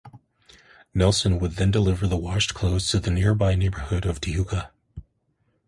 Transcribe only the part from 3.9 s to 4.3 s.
of